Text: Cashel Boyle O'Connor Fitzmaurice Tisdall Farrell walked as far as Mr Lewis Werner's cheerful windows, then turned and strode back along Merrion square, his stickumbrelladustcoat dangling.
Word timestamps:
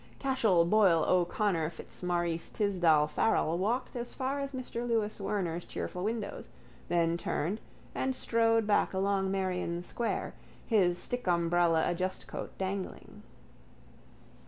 Cashel 0.17 0.65
Boyle 0.65 1.05
O'Connor 1.07 1.69
Fitzmaurice 1.69 2.49
Tisdall 2.49 3.05
Farrell 3.05 3.55
walked 3.59 3.95
as 3.95 4.15
far 4.15 4.39
as 4.39 4.51
Mr 4.51 4.87
Lewis 4.87 5.21
Werner's 5.21 5.63
cheerful 5.63 6.03
windows, 6.03 6.49
then 6.89 7.17
turned 7.17 7.61
and 7.93 8.15
strode 8.15 8.65
back 8.65 8.95
along 8.95 9.29
Merrion 9.29 9.83
square, 9.83 10.33
his 10.65 10.97
stickumbrelladustcoat 10.97 12.49
dangling. 12.57 13.21